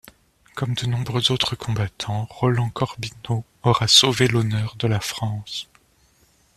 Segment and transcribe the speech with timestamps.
[0.55, 5.67] Comme de nombreux autres combattants, Roland Corbineau aura sauvé l'honneur de la France.